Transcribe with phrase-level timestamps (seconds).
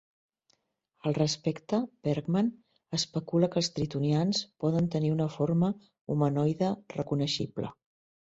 [1.09, 2.47] Al respecte, Bergman
[2.99, 5.71] especula que els tritonians poden tenir una forma
[6.15, 7.71] humanoide reconeixible.